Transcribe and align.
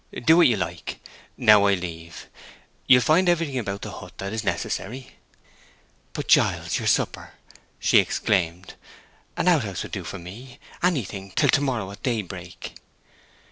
"Do 0.25 0.37
what 0.37 0.47
you 0.47 0.57
like. 0.57 0.99
Now 1.37 1.67
I 1.67 1.75
leave. 1.75 2.25
You 2.87 2.97
will 2.97 3.03
find 3.03 3.29
everything 3.29 3.59
about 3.59 3.83
the 3.83 3.91
hut 3.91 4.17
that 4.17 4.33
is 4.33 4.43
necessary." 4.43 5.11
"But, 6.13 6.27
Giles—your 6.27 6.87
supper," 6.87 7.33
she 7.77 7.99
exclaimed. 7.99 8.73
"An 9.37 9.47
out 9.47 9.63
house 9.63 9.83
would 9.83 9.91
do 9.91 10.03
for 10.03 10.17
me—anything—till 10.17 11.49
to 11.49 11.61
morrow 11.61 11.91
at 11.91 12.01
day 12.01 12.23
break!" 12.23 12.77